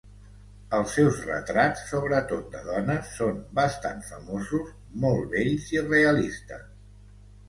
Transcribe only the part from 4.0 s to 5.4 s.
famosos, molt